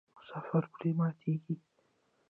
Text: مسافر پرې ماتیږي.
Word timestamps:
مسافر 0.15 0.63
پرې 0.73 0.91
ماتیږي. 0.99 1.55